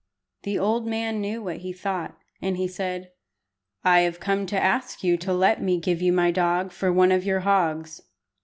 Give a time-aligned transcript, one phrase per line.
[0.41, 3.11] The old man knew what he thought, and said
[3.83, 7.11] "I have come to ask you to let me give you my dog for one
[7.11, 8.01] of your hogs."